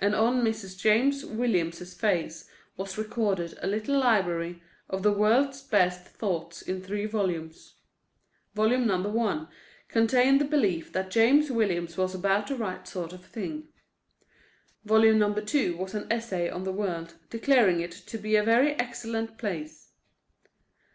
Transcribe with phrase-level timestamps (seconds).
[0.00, 0.78] And on Mrs.
[0.78, 7.06] James Williams's face was recorded a little library of the world's best thoughts in three
[7.06, 7.76] volumes.
[8.54, 8.98] Volume No.
[9.00, 9.48] 1
[9.88, 13.68] contained the belief that James Williams was about the right sort of thing.
[14.84, 15.32] Volume No.
[15.32, 19.92] 2 was an essay on the world, declaring it to be a very excellent place.